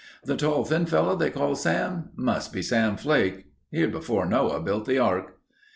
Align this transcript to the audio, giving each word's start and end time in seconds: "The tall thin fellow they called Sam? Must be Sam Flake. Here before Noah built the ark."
"The 0.25 0.35
tall 0.35 0.65
thin 0.65 0.87
fellow 0.87 1.15
they 1.15 1.29
called 1.29 1.59
Sam? 1.59 2.09
Must 2.15 2.51
be 2.51 2.63
Sam 2.63 2.97
Flake. 2.97 3.45
Here 3.69 3.87
before 3.87 4.25
Noah 4.25 4.59
built 4.59 4.85
the 4.87 4.97
ark." 4.97 5.37